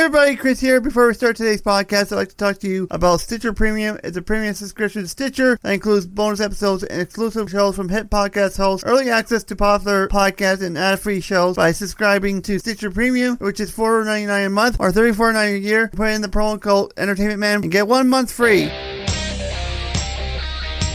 [0.00, 0.80] everybody, Chris here.
[0.80, 3.98] Before we start today's podcast, I'd like to talk to you about Stitcher Premium.
[4.02, 8.08] It's a premium subscription to Stitcher that includes bonus episodes and exclusive shows from hit
[8.08, 13.36] podcast hosts, early access to popular podcasts, and ad-free shows by subscribing to Stitcher Premium,
[13.36, 15.88] which is $4.99 a month or $34.99 a year.
[15.88, 18.70] Put in the promo code Entertainment Man and get one month free.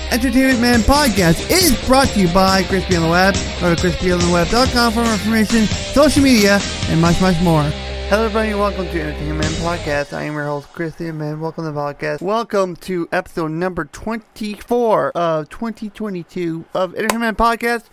[0.10, 3.36] Entertainment Man Podcast is brought to you by Crispy on the Web.
[3.60, 7.72] Go to crispyontheweb.com for more information, social media, and much, much more.
[8.08, 10.14] Hello, everybody, and welcome to Entertainment Podcast.
[10.14, 11.40] I am your host, Christian Man.
[11.40, 12.22] Welcome to the podcast.
[12.22, 17.86] Welcome to episode number 24 of 2022 of Entertainment Podcast.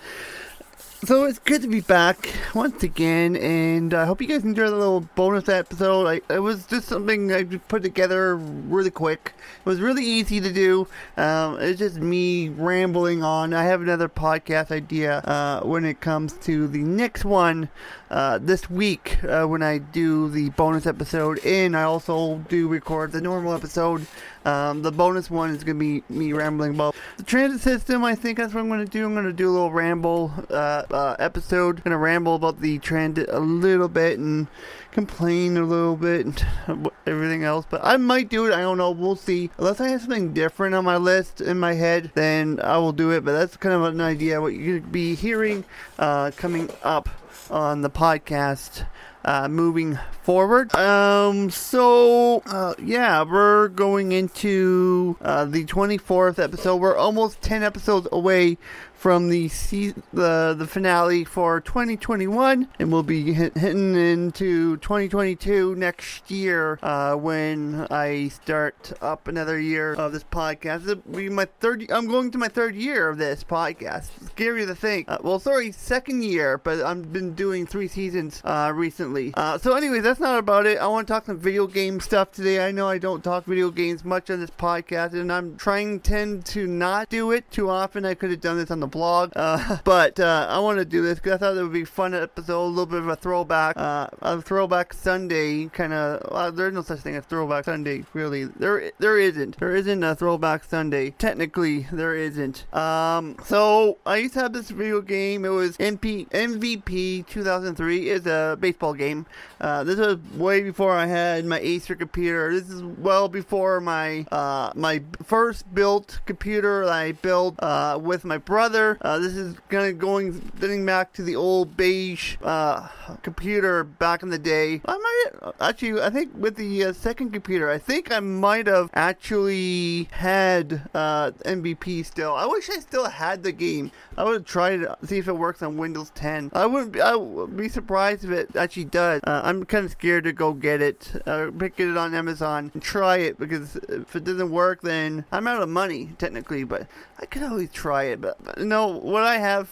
[1.04, 4.76] So it's good to be back once again, and I hope you guys enjoyed the
[4.76, 6.06] little bonus episode.
[6.06, 9.34] I, it was just something I put together really quick.
[9.58, 10.86] It was really easy to do.
[11.16, 13.52] Um, it's just me rambling on.
[13.52, 17.68] I have another podcast idea uh, when it comes to the next one
[18.08, 23.10] uh, this week uh, when I do the bonus episode, and I also do record
[23.10, 24.06] the normal episode.
[24.44, 28.04] Um, the bonus one is going to be me rambling about the transit system.
[28.04, 29.04] I think that's what I'm going to do.
[29.04, 31.82] I'm going to do a little ramble uh, uh, episode.
[31.84, 34.48] Going to ramble about the transit a little bit and
[34.90, 36.46] complain a little bit and
[37.06, 37.66] everything else.
[37.68, 38.52] But I might do it.
[38.52, 38.90] I don't know.
[38.90, 39.50] We'll see.
[39.58, 43.10] Unless I have something different on my list in my head, then I will do
[43.12, 43.24] it.
[43.24, 45.64] But that's kind of an idea what you're going to be hearing
[45.98, 47.08] uh, coming up
[47.50, 48.86] on the podcast
[49.24, 50.74] uh, moving forward.
[50.74, 56.76] Um, so uh, yeah, we're going into uh, the 24th episode.
[56.76, 58.58] We're almost 10 episodes away
[59.02, 65.74] from the se- the the finale for 2021, and we'll be hit- hitting into 2022
[65.74, 70.88] next year uh, when I start up another year of this podcast.
[70.88, 71.90] It'll be my third.
[71.90, 74.06] I'm going to my third year of this podcast.
[74.24, 75.10] Scary to think.
[75.10, 79.34] Uh, well, sorry, second year, but I've been doing three seasons uh, recently.
[79.34, 80.78] Uh, so, anyways, that's not about it.
[80.78, 82.64] I want to talk some video game stuff today.
[82.64, 86.46] I know I don't talk video games much on this podcast, and I'm trying tend
[86.46, 88.04] to not do it too often.
[88.04, 91.02] I could have done this on the blog, uh, but uh, I want to do
[91.02, 93.76] this because I thought it would be fun episode, a little bit of a throwback,
[93.76, 96.30] uh, a throwback Sunday kind of.
[96.30, 98.44] Well, there's no such thing as throwback Sunday, really.
[98.44, 99.58] There, there isn't.
[99.58, 101.10] There isn't a throwback Sunday.
[101.10, 102.72] Technically, there isn't.
[102.74, 105.44] Um, so I used to have this video game.
[105.44, 108.10] It was MP MVP 2003.
[108.10, 109.26] It's a baseball game.
[109.60, 112.52] Uh, this was way before I had my Acer computer.
[112.52, 118.38] This is well before my uh, my first built computer I built uh, with my
[118.38, 118.81] brother.
[119.00, 122.88] Uh, this is kind of going getting back to the old beige uh,
[123.22, 124.80] computer back in the day.
[124.84, 128.90] I might actually, I think with the uh, second computer, I think I might have
[128.94, 132.34] actually had uh, MVP still.
[132.34, 133.90] I wish I still had the game.
[134.16, 136.50] I would try to see if it works on Windows 10.
[136.54, 136.92] I wouldn't.
[136.92, 139.20] Be, I would be surprised if it actually does.
[139.24, 142.82] Uh, I'm kind of scared to go get it, uh, pick it on Amazon and
[142.82, 146.64] try it because if it doesn't work, then I'm out of money technically.
[146.64, 146.86] But
[147.18, 148.20] I could always try it.
[148.20, 149.68] But, but no, what I have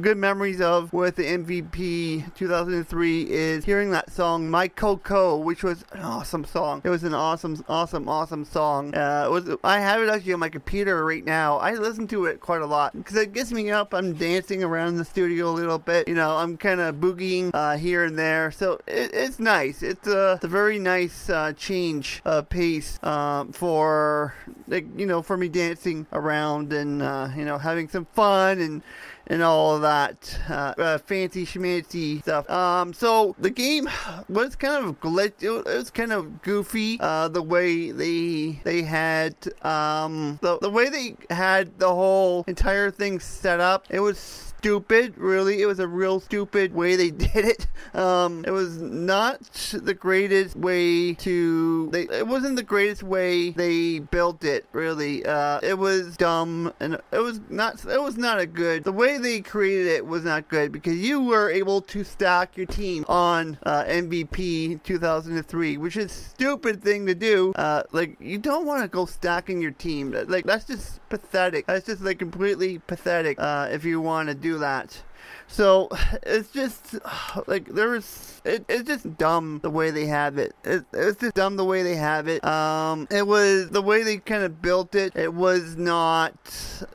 [0.00, 5.84] good memories of with the MVP 2003 is hearing that song "My Coco," which was
[5.92, 6.80] an awesome song.
[6.82, 8.94] It was an awesome, awesome, awesome song.
[8.94, 11.58] Uh, was I have it actually on my computer right now.
[11.58, 13.92] I listen to it quite a lot because it gets me up.
[13.92, 16.08] I'm dancing around the studio a little bit.
[16.08, 18.50] You know, I'm kind of boogieing uh, here and there.
[18.50, 19.82] So it, it's nice.
[19.82, 24.34] It's a, it's a very nice uh, change of pace um, for
[24.66, 28.82] like you know for me dancing around and uh, you know having some fun and
[29.26, 32.50] and all of that uh, uh, fancy schmancy stuff.
[32.50, 33.88] Um, so the game
[34.28, 35.40] was kind of glitch.
[35.40, 36.98] It was, it was kind of goofy.
[37.00, 42.90] Uh, the way they they had um the the way they had the whole entire
[42.90, 43.86] thing set up.
[43.88, 45.16] It was stupid.
[45.16, 47.66] Really, it was a real stupid way they did it.
[47.94, 49.40] Um, it was not
[49.72, 51.88] the greatest way to.
[51.90, 54.66] They, it wasn't the greatest way they built it.
[54.72, 57.84] Really, uh, it was dumb and it was not.
[57.86, 58.84] It was not a good.
[58.84, 62.66] The way they created it was not good because you were able to stack your
[62.66, 67.52] team on uh, MVP 2003, which is stupid thing to do.
[67.56, 70.14] Uh, like you don't want to go stacking your team.
[70.28, 71.66] Like that's just pathetic.
[71.66, 73.40] That's just like completely pathetic.
[73.40, 75.02] Uh, if you want to do that.
[75.50, 75.88] So
[76.22, 76.96] it's just
[77.46, 80.54] like there was it, it's just dumb the way they have it.
[80.64, 80.84] it.
[80.92, 82.42] It's just dumb the way they have it.
[82.44, 85.14] Um, it was the way they kind of built it.
[85.14, 86.34] It was not.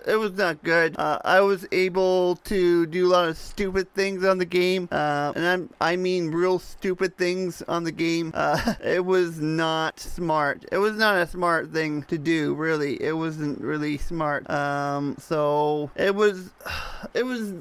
[0.07, 0.97] It was not good.
[0.97, 5.33] Uh, I was able to do a lot of stupid things on the game, uh,
[5.35, 8.31] and I'm I mean real stupid things on the game.
[8.33, 10.65] Uh, it was not smart.
[10.71, 12.55] It was not a smart thing to do.
[12.55, 14.49] Really, it wasn't really smart.
[14.49, 16.51] Um, so it was.
[17.13, 17.53] It was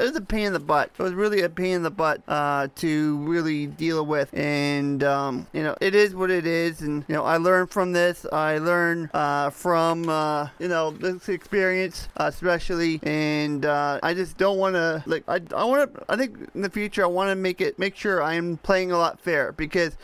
[0.00, 0.90] it was a pain in the butt.
[0.98, 5.46] It was really a pain in the butt uh, to really deal with, and um,
[5.52, 6.80] you know, it is what it is.
[6.80, 8.24] And you know, I learned from this.
[8.32, 14.58] I learned uh, from uh, you know this experience, especially, and uh, I just don't
[14.58, 15.24] want to like.
[15.28, 16.04] I I want to.
[16.08, 18.92] I think in the future, I want to make it make sure I am playing
[18.92, 19.96] a lot fair because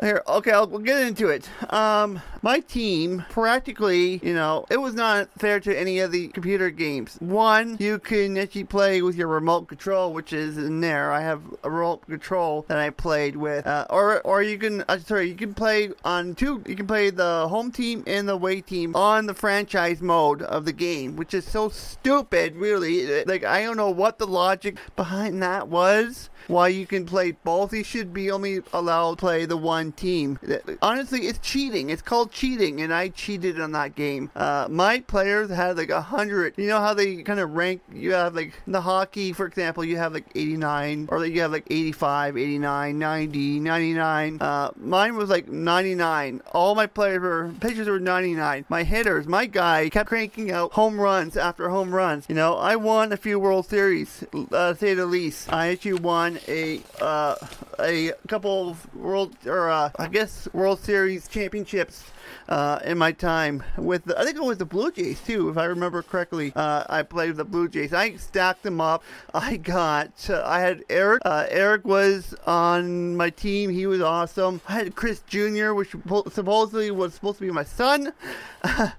[0.00, 0.22] here.
[0.28, 1.48] Okay, I'll we'll get into it.
[1.72, 6.70] Um, my team practically, you know, it was not fair to any of the computer
[6.70, 7.16] games.
[7.20, 11.12] One, you can actually play with your remote control, which is in there.
[11.12, 14.98] I have a remote control that I played with, uh, or or you can uh,
[14.98, 16.62] sorry, you can play on two.
[16.66, 20.64] You can play the home team and the away team on the franchise mode of
[20.64, 22.56] the game, which is so stupid.
[22.56, 27.32] Really, like I don't know what the logic behind that was why you can play
[27.32, 27.72] both.
[27.72, 30.38] You should be only allowed to play the one team.
[30.82, 31.90] Honestly, it's cheating.
[31.90, 34.30] It's called cheating, and I cheated on that game.
[34.34, 36.54] Uh, my players had like a hundred.
[36.56, 37.82] You know how they kind of rank?
[37.92, 41.66] You have like the hockey, for example, you have like 89, or you have like
[41.70, 44.38] 85, 89, 90, 99.
[44.40, 46.42] Uh, mine was like 99.
[46.52, 48.64] All my players were pitchers were 99.
[48.68, 52.26] My hitters, my guy kept cranking out home runs after home runs.
[52.28, 55.52] You know, I won a few World Series, uh, say the least.
[55.52, 57.34] I actually won a uh,
[57.80, 62.04] a couple of world or uh, I guess World Series championships
[62.48, 65.58] uh, in my time with the, I think it was the Blue Jays too, if
[65.58, 66.52] I remember correctly.
[66.56, 67.92] Uh, I played with the Blue Jays.
[67.92, 69.02] I stacked them up.
[69.34, 71.22] I got uh, I had Eric.
[71.24, 73.70] Uh, Eric was on my team.
[73.70, 74.60] He was awesome.
[74.68, 75.94] I had Chris Jr., which
[76.30, 78.12] supposedly was supposed to be my son,
[78.62, 78.90] uh,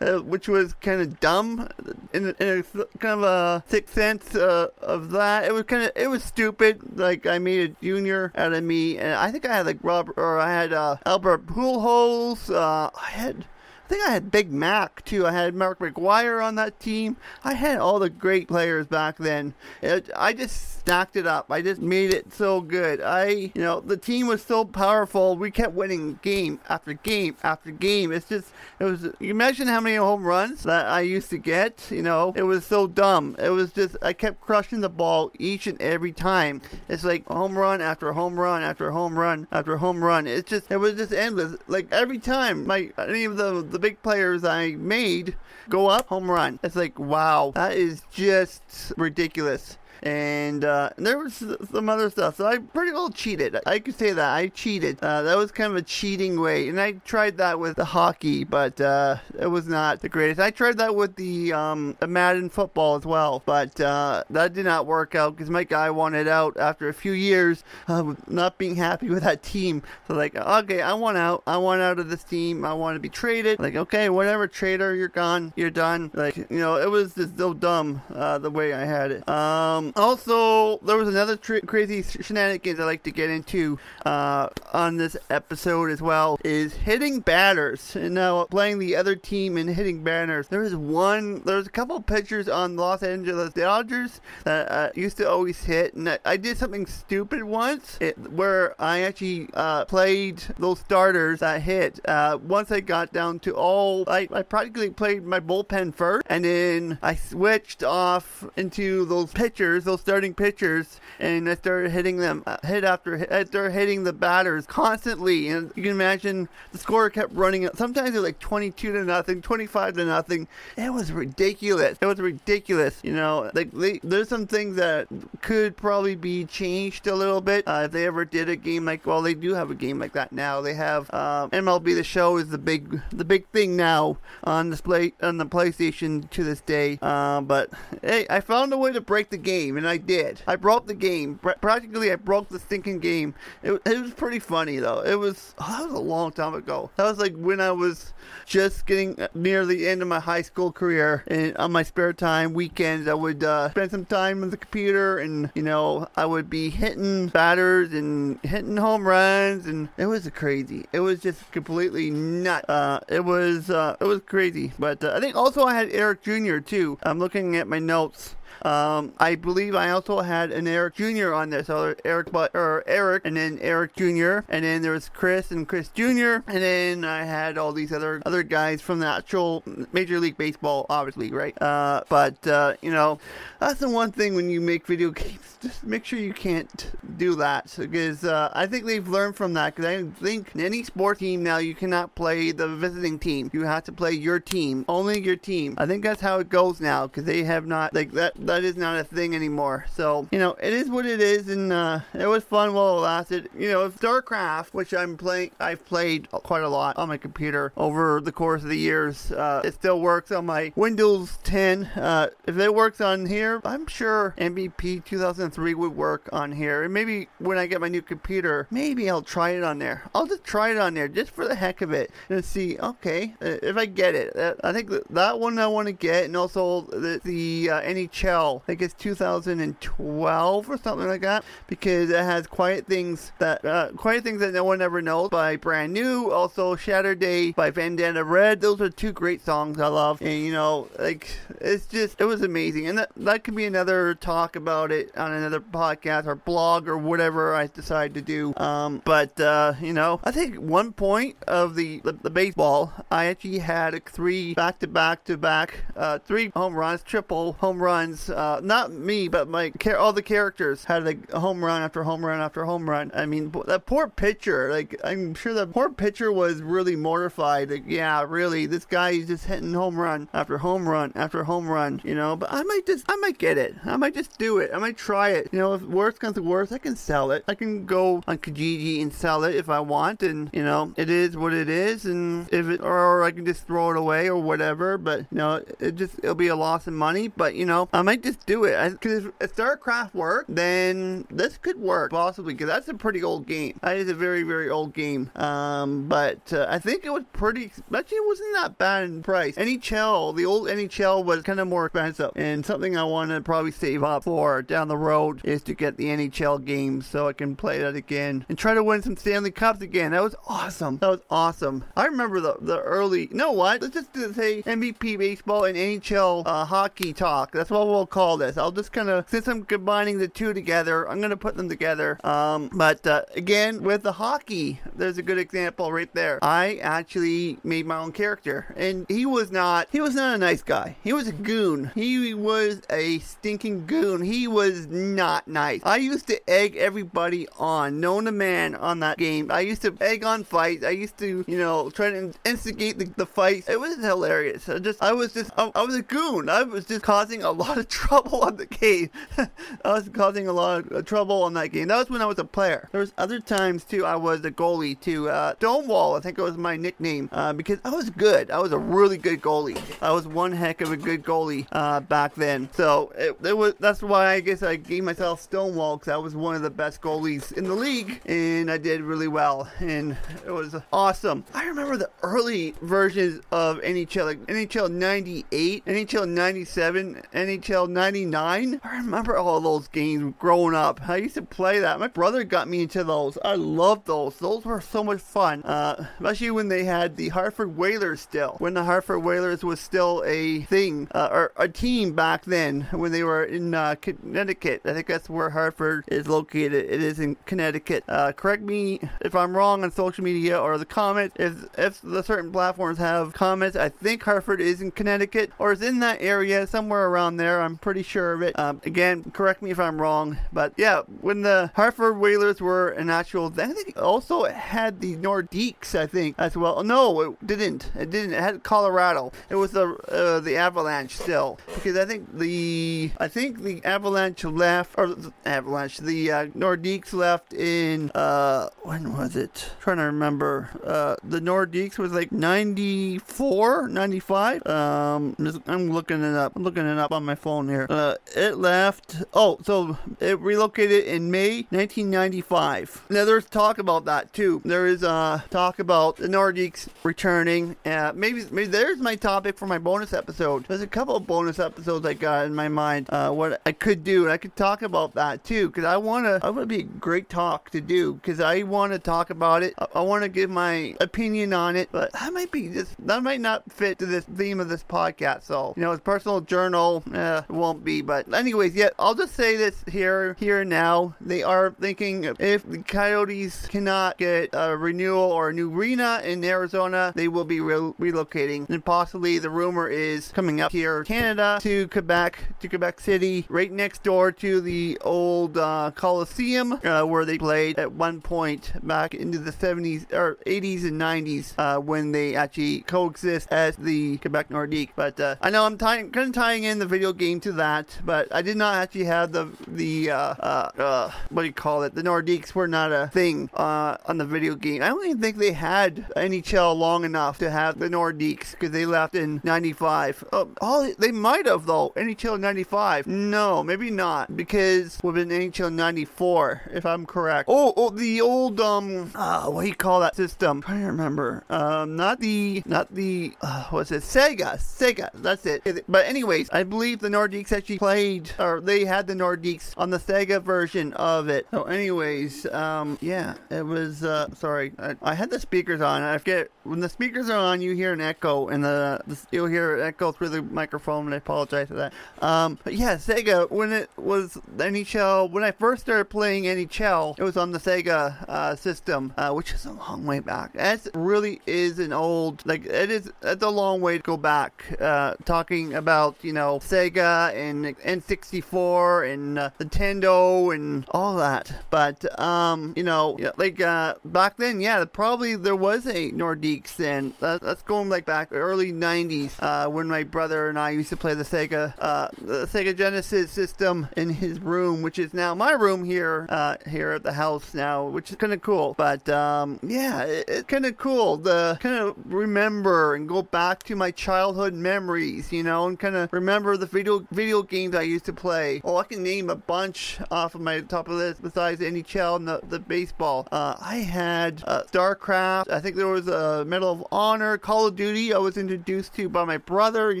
[0.20, 1.68] which was kind of dumb
[2.12, 2.62] in, in, a
[2.98, 5.44] kind of a sixth sense of that.
[5.44, 6.96] It was kind of it was stupid.
[6.96, 10.14] Like I made a junior out of me, and I think I had like Robert
[10.16, 12.54] or I had uh, Albert Pujols.
[12.54, 13.44] I had
[13.86, 15.28] I think I had Big Mac too.
[15.28, 17.16] I had Mark McGwire on that team.
[17.44, 19.54] I had all the great players back then.
[19.80, 21.52] It, I just stacked it up.
[21.52, 23.00] I just made it so good.
[23.00, 25.36] I, you know, the team was so powerful.
[25.36, 28.10] We kept winning game after game after game.
[28.10, 28.50] It's just,
[28.80, 29.04] it was.
[29.20, 31.88] You imagine how many home runs that I used to get.
[31.88, 33.36] You know, it was so dumb.
[33.38, 36.60] It was just I kept crushing the ball each and every time.
[36.88, 40.26] It's like home run after home run after home run after home run.
[40.26, 41.56] It's just, it was just endless.
[41.68, 45.36] Like every time, my any of the, the big players I made
[45.68, 46.58] go up home run.
[46.62, 52.36] It's like, wow, that is just ridiculous and uh, there was some other stuff.
[52.36, 53.58] So I pretty well cheated.
[53.66, 54.98] I could say that I cheated.
[55.02, 58.44] Uh, that was kind of a cheating way, and I tried that with the hockey,
[58.44, 60.40] but uh, it was not the greatest.
[60.40, 64.86] I tried that with the, um, Madden football as well, but uh, that did not
[64.86, 69.08] work out because my guy wanted out after a few years of not being happy
[69.08, 69.82] with that team.
[70.08, 71.42] So like, okay, I want out.
[71.46, 72.64] I want out of this team.
[72.64, 73.58] I want to be traded.
[73.58, 75.52] Like, okay, whatever, trader, you're gone.
[75.56, 76.10] You're done.
[76.14, 79.28] Like, you know, it was just so dumb uh, the way I had it.
[79.28, 84.96] Um, also, there was another tr- crazy shenanigans I like to get into uh, on
[84.96, 87.94] this episode as well is hitting batters.
[87.94, 90.48] And now playing the other team and hitting batters.
[90.48, 95.16] There was one, there was a couple pitchers on Los Angeles Dodgers that I used
[95.18, 99.84] to always hit, and I, I did something stupid once it, where I actually uh,
[99.84, 102.00] played those starters that hit.
[102.06, 106.44] Uh, once I got down to all, I, I practically played my bullpen first, and
[106.44, 112.42] then I switched off into those pitchers those starting pitchers, and I started hitting them
[112.46, 113.32] uh, hit after hit.
[113.32, 117.66] I started hitting the batters constantly, and you can imagine the score kept running.
[117.66, 117.76] Up.
[117.76, 120.48] Sometimes it was like 22 to nothing, 25 to nothing.
[120.76, 121.98] It was ridiculous.
[122.00, 123.00] It was ridiculous.
[123.02, 125.08] You know, like they, there's some things that
[125.40, 129.06] could probably be changed a little bit uh, if they ever did a game like.
[129.06, 130.60] Well, they do have a game like that now.
[130.60, 135.12] They have uh, MLB The Show is the big the big thing now on display
[135.22, 136.98] on the PlayStation to this day.
[137.02, 137.70] Uh, but
[138.02, 140.42] hey, I found a way to break the game game, and I did.
[140.46, 141.38] I broke the game.
[141.60, 143.34] Practically, I broke the stinking game.
[143.62, 145.00] It, it was pretty funny though.
[145.00, 146.90] It was oh, that was a long time ago.
[146.96, 148.12] That was like when I was
[148.44, 152.54] just getting near the end of my high school career, and on my spare time,
[152.54, 156.48] weekends, I would uh, spend some time on the computer, and you know, I would
[156.48, 160.86] be hitting batters and hitting home runs, and it was crazy.
[160.92, 162.68] It was just completely nuts.
[162.68, 164.72] Uh, it was uh, it was crazy.
[164.78, 166.58] But uh, I think also I had Eric Jr.
[166.58, 166.98] too.
[167.02, 168.36] I'm looking at my notes.
[168.62, 171.32] Um, I believe I also had an Eric Jr.
[171.32, 171.64] on there.
[171.64, 174.40] So Eric, but or Eric, and then Eric Jr.
[174.48, 176.42] And then there was Chris and Chris Jr.
[176.46, 180.86] And then I had all these other other guys from the actual Major League Baseball,
[180.88, 181.60] obviously, right?
[181.60, 183.18] Uh, but uh, you know,
[183.60, 185.58] that's the one thing when you make video games.
[185.60, 189.74] Just make sure you can't do that because uh, I think they've learned from that.
[189.74, 193.50] Because I think in any sport team now you cannot play the visiting team.
[193.52, 195.74] You have to play your team, only your team.
[195.78, 198.76] I think that's how it goes now because they have not like that that is
[198.76, 199.86] not a thing anymore.
[199.92, 203.02] So you know, it is what it is, and uh, it was fun while it
[203.02, 203.50] lasted.
[203.56, 208.20] You know, StarCraft, which I'm playing, I've played quite a lot on my computer over
[208.20, 209.32] the course of the years.
[209.32, 211.84] Uh, it still works on my Windows 10.
[211.84, 216.82] Uh, if it works on here, I'm sure MVP 2003 would work on here.
[216.82, 220.04] And maybe when I get my new computer, maybe I'll try it on there.
[220.14, 222.78] I'll just try it on there just for the heck of it and see.
[222.78, 226.24] Okay, uh, if I get it, uh, I think that one I want to get,
[226.24, 228.35] and also the, the uh, NHL.
[228.36, 233.90] I think it's 2012 or something like that because it has quiet things that uh,
[233.96, 236.30] quiet things that no one ever knows by Brand New.
[236.30, 238.60] Also, Shattered Day by Bandana Red.
[238.60, 241.28] Those are two great songs I love, and you know, like
[241.60, 245.32] it's just it was amazing, and that that could be another talk about it on
[245.32, 248.54] another podcast or blog or whatever I decide to do.
[248.56, 253.26] Um, but uh, you know, I think one point of the the, the baseball, I
[253.26, 258.15] actually had three back to back to back, uh, three home runs, triple home runs.
[258.28, 262.40] Uh, not me, but my all the characters had a home run after home run
[262.40, 263.10] after home run.
[263.14, 264.70] I mean, that poor pitcher.
[264.70, 267.70] Like I'm sure that poor pitcher was really mortified.
[267.70, 271.68] Like, yeah, really, this guy is just hitting home run after home run after home
[271.68, 272.00] run.
[272.04, 273.74] You know, but I might just, I might get it.
[273.84, 274.70] I might just do it.
[274.74, 275.48] I might try it.
[275.52, 277.44] You know, if worst comes to worst, I can sell it.
[277.48, 281.10] I can go on Kijiji and sell it if I want, and you know, it
[281.10, 282.04] is what it is.
[282.04, 284.98] And if it, or I can just throw it away or whatever.
[284.98, 287.28] But you know, it just it'll be a loss of money.
[287.28, 291.76] But you know, I might just do it because if, StarCraft worked, then this could
[291.76, 293.76] work possibly because that's a pretty old game.
[293.82, 295.28] That is a very very old game.
[295.34, 297.72] Um, but uh, I think it was pretty.
[297.92, 299.56] Actually, it wasn't that bad in price.
[299.56, 303.72] NHL, the old NHL was kind of more expensive, and something I want to probably
[303.72, 307.56] save up for down the road is to get the NHL games so I can
[307.56, 310.12] play that again and try to win some Stanley Cups again.
[310.12, 310.98] That was awesome.
[310.98, 311.84] That was awesome.
[311.96, 313.22] I remember the the early.
[313.26, 313.82] You know what?
[313.82, 317.50] Let's just say MVP baseball and NHL uh, hockey talk.
[317.50, 318.58] That's what we'll call this.
[318.58, 322.18] I'll just kind of since I'm combining the two together, I'm gonna put them together.
[322.24, 326.38] Um, but uh, again, with the hockey, there's a good example right there.
[326.42, 330.62] I actually made my own character, and he was not he was not a nice
[330.62, 330.96] guy.
[331.02, 331.92] He was a goon.
[331.94, 334.22] He was a stinking goon.
[334.22, 335.80] He was not nice.
[335.84, 339.50] I used to egg everybody on, known a man, on that game.
[339.50, 340.84] I used to egg on fights.
[340.84, 343.68] I used to, you know, try to instigate the, the fights.
[343.68, 344.68] It was hilarious.
[344.68, 346.48] I just, I was just, I, I was a goon.
[346.48, 349.10] I was just causing a lot of trouble on the game.
[349.38, 351.88] I was causing a lot of trouble on that game.
[351.88, 352.88] That was when I was a player.
[352.92, 354.04] There was other times too.
[354.04, 355.28] I was a goalie too.
[355.28, 358.50] Uh, Stonewall, I think it was my nickname, uh, because I was good.
[358.50, 359.80] I was a really good goalie.
[360.02, 362.68] I was one heck of a good goalie uh, back then.
[362.72, 363.74] So it, it, was.
[363.80, 367.00] That's why I guess I gave myself Stonewall because I was one of the best
[367.00, 371.44] goalies in the league, and I did really well, and it was awesome.
[371.54, 378.80] I remember the early versions of NHL, like NHL '98, NHL '97, NHL '99.
[378.82, 381.06] I remember all those games growing up.
[381.06, 382.00] I used to play that.
[382.00, 383.36] My brother got me into those.
[383.44, 384.36] I loved those.
[384.36, 388.56] Those were so much fun, uh, especially when they had the Hartford Whalers still.
[388.58, 393.12] When the Hartford Whalers was still a thing, uh, or a team back then, when
[393.12, 394.82] they were in uh, Connecticut.
[394.84, 396.86] I think that's where Hartford is located.
[396.86, 398.04] It is in Connecticut.
[398.08, 401.36] Uh, correct me if I'm wrong on social media or the comments.
[401.38, 405.82] If if the certain platforms have comments, I think Hartford is in Connecticut or is
[405.82, 407.60] in that area somewhere around there.
[407.66, 408.58] I'm pretty sure of it.
[408.58, 413.10] Um, again, correct me if I'm wrong, but yeah, when the Hartford Whalers were an
[413.10, 415.94] actual, I think also had the Nordiques.
[415.94, 416.82] I think as well.
[416.82, 417.90] No, it didn't.
[417.94, 418.32] It didn't.
[418.32, 419.32] It had Colorado.
[419.50, 424.44] It was the uh, the Avalanche still because I think the I think the Avalanche
[424.44, 429.70] left or the Avalanche the uh, Nordiques left in uh when was it?
[429.76, 430.70] I'm trying to remember.
[430.84, 434.66] Uh, the Nordiques was like 94, 95.
[434.66, 435.34] Um,
[435.66, 436.52] I'm looking it up.
[436.54, 437.86] I'm looking it up on my phone here.
[437.88, 439.22] Uh, it left.
[439.32, 443.06] Oh, so it relocated in May 1995.
[443.10, 444.60] Now there's talk about that too.
[444.64, 447.76] There is uh talk about the Nordiques returning.
[447.84, 450.66] Uh, maybe maybe there's my topic for my bonus episode.
[450.66, 453.08] There's a couple of bonus episodes I got in my mind.
[453.10, 456.26] Uh, what I could do, and I could talk about that too, because I want
[456.26, 456.40] to.
[456.42, 459.74] I would be a great talk to do because I want to talk about it.
[459.78, 463.22] I, I want to give my opinion on it, but that might be just that
[463.22, 465.44] might not fit to this theme of this podcast.
[465.44, 467.02] So you know, it's personal journal.
[467.12, 471.14] Uh, won't be, but anyways, yeah, I'll just say this here, here now.
[471.20, 476.44] They are thinking if the Coyotes cannot get a renewal or a new arena in
[476.44, 481.58] Arizona, they will be re- relocating, and possibly the rumor is coming up here, Canada
[481.62, 487.24] to Quebec, to Quebec City, right next door to the old uh, Coliseum uh, where
[487.24, 492.12] they played at one point back into the 70s or 80s and 90s uh, when
[492.12, 494.90] they actually coexist as the Quebec Nordique.
[494.96, 497.52] But uh, I know I'm tying, kind of tying in the video game game to
[497.52, 501.52] that, but I did not actually have the the uh, uh, uh, what do you
[501.52, 501.94] call it?
[501.94, 504.82] The Nordiques were not a thing uh, on the video game.
[504.82, 508.86] I don't even think they had NHL long enough to have the Nordiques because they
[508.86, 510.24] left in '95.
[510.32, 511.92] Oh, oh, they might have though.
[511.96, 513.06] NHL '95.
[513.06, 517.48] No, maybe not because we've been NHL '94 if I'm correct.
[517.48, 520.62] Oh, oh, the old um, uh, what do you call that system?
[520.62, 521.44] Trying to remember.
[521.50, 524.02] Um, not the not the uh, what's it?
[524.02, 524.58] Sega.
[524.58, 525.10] Sega.
[525.14, 525.84] That's it.
[525.88, 529.98] But anyways, I believe the Nordiques actually played or they had the Nordiques on the
[529.98, 531.46] Sega version of it.
[531.50, 534.04] So anyways, um, yeah, it was.
[534.04, 536.02] Uh, sorry, I, I had the speakers on.
[536.02, 539.46] I forget when the speakers are on, you hear an echo, and the, the you'll
[539.46, 541.06] hear an echo through the microphone.
[541.06, 541.94] And I apologize for that.
[542.20, 547.22] Um, but yeah, Sega when it was NHL when I first started playing NHL, it
[547.22, 550.52] was on the Sega uh, system, uh, which is a long way back.
[550.52, 553.10] That really is an old like it is.
[553.22, 554.64] It's a long way to go back.
[554.80, 562.20] Uh, talking about you know Sega and N64 and uh, Nintendo and all that, but
[562.20, 567.14] um, you know, like uh, back then, yeah, probably there was a Nordiques then.
[567.20, 570.96] That, that's going like back early '90s uh, when my brother and I used to
[570.96, 575.52] play the Sega, uh, the Sega Genesis system in his room, which is now my
[575.52, 578.74] room here, uh, here at the house now, which is kind of cool.
[578.76, 583.62] But um, yeah, it, it's kind of cool to kind of remember and go back
[583.64, 587.82] to my childhood memories, you know, and kind of remember the video video games I
[587.82, 588.60] used to play.
[588.64, 592.16] Oh, I can name a bunch off of my top of the list besides NHL
[592.16, 593.28] and the, the baseball.
[593.32, 595.50] Uh, I had uh, StarCraft.
[595.50, 598.12] I think there was a Medal of Honor, Call of Duty.
[598.12, 599.92] I was introduced to by my brother.
[599.92, 600.00] You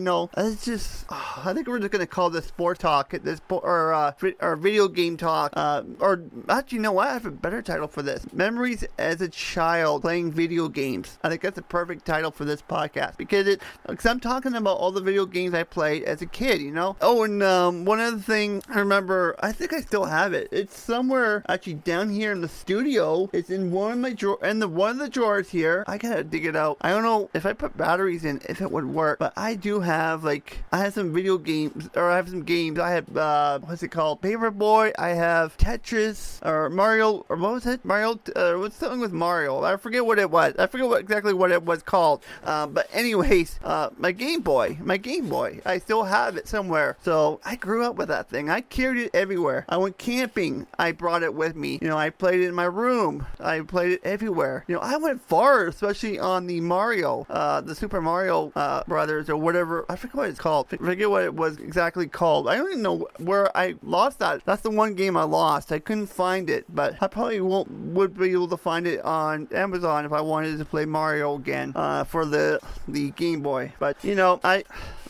[0.00, 1.06] know, it's just.
[1.08, 4.12] Oh, I think we're just gonna call this sport talk at this po- or uh,
[4.40, 5.52] or video game talk.
[5.56, 7.08] Uh, or actually, you know what?
[7.08, 8.26] I have a better title for this.
[8.32, 11.18] Memories as a child playing video games.
[11.22, 13.62] I think that's a perfect title for this podcast because it.
[13.86, 16.60] Because I'm talking about all the video games I played as a kid.
[16.60, 16.85] You know.
[17.00, 19.34] Oh, and um, one other thing I remember.
[19.40, 20.48] I think I still have it.
[20.52, 23.28] It's somewhere actually down here in the studio.
[23.32, 25.84] It's in one of my drawer in the one of the drawers here.
[25.86, 26.76] I gotta dig it out.
[26.80, 29.80] I don't know if I put batteries in if it would work, but I do
[29.80, 32.78] have like I have some video games or I have some games.
[32.78, 34.20] I have uh what's it called?
[34.20, 34.92] Paperboy.
[34.98, 37.84] I have Tetris or Mario or what was it?
[37.84, 38.20] Mario.
[38.34, 39.62] Uh, what's something with Mario?
[39.64, 40.54] I forget what it was.
[40.58, 42.22] I forget what exactly what it was called.
[42.44, 45.60] Um, but anyways, uh, my Game Boy, my Game Boy.
[45.64, 46.75] I still have it somewhere.
[47.02, 48.50] So I grew up with that thing.
[48.50, 49.64] I carried it everywhere.
[49.68, 50.66] I went camping.
[50.78, 51.78] I brought it with me.
[51.80, 53.26] You know, I played it in my room.
[53.40, 54.64] I played it everywhere.
[54.68, 59.28] You know, I went far, especially on the Mario, uh, the Super Mario uh, Brothers
[59.30, 59.86] or whatever.
[59.88, 60.66] I forget what it's called.
[60.72, 62.48] I forget what it was exactly called.
[62.48, 64.44] I don't even know where I lost that.
[64.44, 65.72] That's the one game I lost.
[65.72, 69.48] I couldn't find it, but I probably won't would be able to find it on
[69.52, 73.72] Amazon if I wanted to play Mario again uh, for the the Game Boy.
[73.78, 74.64] But you know, I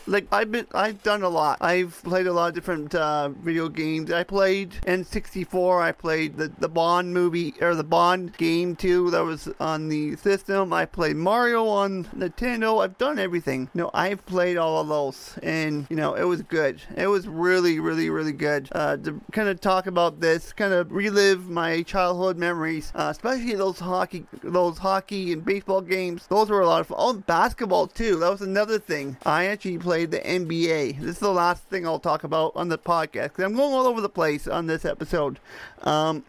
[0.07, 1.57] like I've been I've done a lot.
[1.61, 4.11] I've played a lot of different uh, video games.
[4.11, 5.81] I played N64.
[5.81, 9.11] I played the the Bond movie or the Bond game too.
[9.11, 10.73] That was on the system.
[10.73, 12.83] I played Mario on Nintendo.
[12.83, 13.69] I've done everything.
[13.73, 16.81] Know, I've played all of those, and you know, it was good.
[16.95, 18.69] It was really, really, really good.
[18.71, 23.55] Uh, to kind of talk about this, kind of relive my childhood memories, uh, especially
[23.55, 26.25] those hockey, those hockey and baseball games.
[26.27, 26.97] Those were a lot of fun.
[26.99, 28.17] Oh, basketball too.
[28.19, 29.17] That was another thing.
[29.25, 30.99] I actually played the NBA.
[30.99, 33.87] This is the last thing I'll talk about on the podcast because I'm going all
[33.87, 35.39] over the place on this episode.
[35.81, 36.23] Um,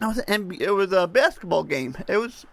[0.00, 1.96] it was an NBA, it was a basketball game.
[2.08, 2.44] It was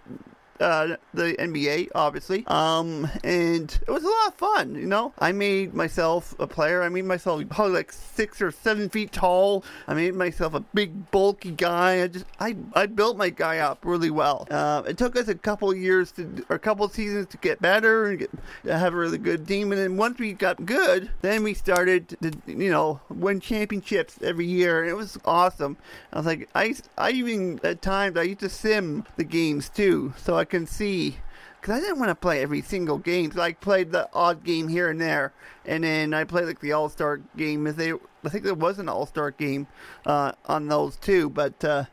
[0.64, 2.46] uh, the NBA, obviously.
[2.48, 5.14] Um, and it was a lot of fun, you know.
[5.20, 6.82] I made myself a player.
[6.82, 9.64] I made myself probably like six or seven feet tall.
[9.88, 12.04] I made myself a big, bulky guy.
[12.04, 14.48] I just, I, I built my guy up really well.
[14.50, 18.06] Uh, it took us a couple years to, or a couple seasons to get better
[18.06, 18.30] and get
[18.66, 19.72] have a really good team.
[19.72, 24.46] And then once we got good, then we started to, you know, win championships every
[24.46, 24.82] year.
[24.82, 25.78] And it was awesome.
[26.14, 30.14] I was like, I, I even at times I used to sim the games too,
[30.18, 31.18] so I can see
[31.60, 33.32] because I didn't want to play every single game.
[33.32, 35.34] So I played the odd game here and there,
[35.66, 37.66] and then I played like the All Star game.
[37.66, 39.66] If they, I think there was an All Star game
[40.06, 41.64] uh, on those too, but.
[41.64, 41.86] Uh,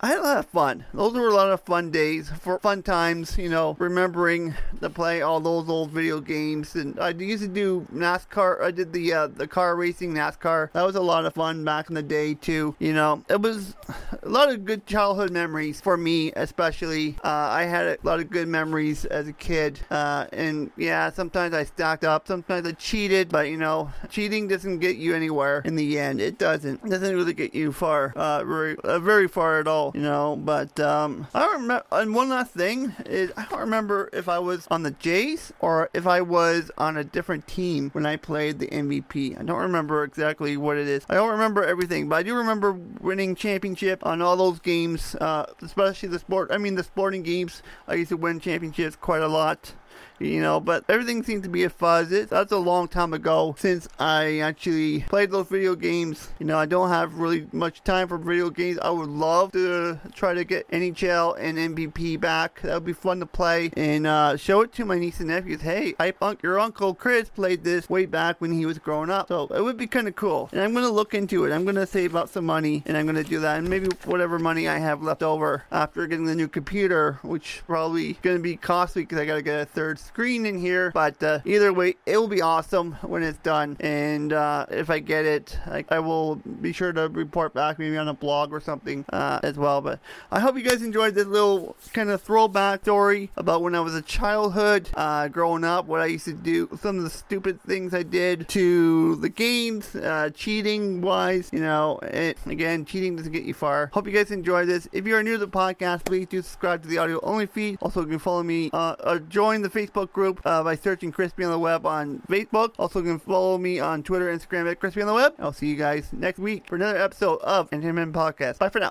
[0.00, 0.84] I had a lot of fun.
[0.94, 5.22] Those were a lot of fun days, for fun times, you know, remembering to play
[5.22, 6.76] all those old video games.
[6.76, 8.62] And I used to do NASCAR.
[8.62, 10.70] I did the uh, the car racing NASCAR.
[10.72, 12.76] That was a lot of fun back in the day too.
[12.78, 13.74] You know, it was
[14.22, 17.16] a lot of good childhood memories for me, especially.
[17.24, 19.80] Uh, I had a lot of good memories as a kid.
[19.90, 22.28] Uh, and yeah, sometimes I stacked up.
[22.28, 26.20] Sometimes I cheated, but you know, cheating doesn't get you anywhere in the end.
[26.20, 26.84] It doesn't.
[26.84, 30.36] It doesn't really get you far, uh, very, uh, very far at all you know.
[30.36, 31.84] But um, I don't remember.
[31.92, 35.90] And one last thing is, I don't remember if I was on the Jays or
[35.94, 39.38] if I was on a different team when I played the MVP.
[39.38, 41.04] I don't remember exactly what it is.
[41.08, 45.46] I don't remember everything, but I do remember winning championship on all those games, uh,
[45.62, 46.50] especially the sport.
[46.52, 47.62] I mean, the sporting games.
[47.86, 49.72] I used to win championships quite a lot
[50.18, 52.12] you know, but everything seems to be a fuzz.
[52.12, 56.28] It, that's a long time ago since I actually played those video games.
[56.38, 58.78] You know, I don't have really much time for video games.
[58.80, 62.60] I would love to try to get NHL and MVP back.
[62.62, 65.62] That would be fun to play and uh, show it to my niece and nephews.
[65.62, 69.28] Hey, I, your uncle Chris played this way back when he was growing up.
[69.28, 70.48] So it would be kind of cool.
[70.52, 71.52] And I'm going to look into it.
[71.52, 73.58] I'm going to save up some money and I'm going to do that.
[73.58, 78.14] And maybe whatever money I have left over after getting the new computer, which probably
[78.14, 80.90] going to be costly because I got to get a third screen in here.
[80.92, 83.76] But uh, either way, it will be awesome when it's done.
[83.80, 87.96] And uh, if I get it, I, I, will be sure to report back maybe
[87.96, 89.80] on a blog or something uh, as well.
[89.80, 93.80] But I hope you guys enjoyed this little kind of throwback story about when I
[93.80, 97.60] was a childhood, uh, growing up, what I used to do, some of the stupid
[97.62, 101.50] things I did to the games, uh, cheating wise.
[101.52, 103.90] You know, it, again, cheating doesn't get you far.
[103.92, 104.88] Hope you guys enjoyed this.
[104.92, 107.78] If you are new to the podcast, please do subscribe to the audio only feed.
[107.80, 111.44] Also, you can follow me, uh, join the Facebook Facebook group uh, by searching Crispy
[111.44, 112.74] on the Web on Facebook.
[112.78, 115.34] Also, you can follow me on Twitter, Instagram at Crispy on the Web.
[115.38, 118.58] I'll see you guys next week for another episode of Entertainment Podcast.
[118.58, 118.86] Bye for now.